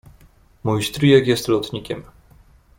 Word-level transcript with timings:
Mój 0.63 0.83
stryjek 0.83 1.27
jest 1.27 1.47
lotnikiem. 1.47 2.03